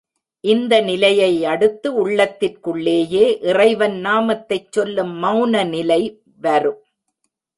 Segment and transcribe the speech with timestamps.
[0.43, 6.01] இந்த நிலையை அடுத்து உள்ளத்திற்குள்ளேயே இறைவன் நாமத்தைச் சொல்லும் மெளன நிலை
[6.41, 6.81] வரும்.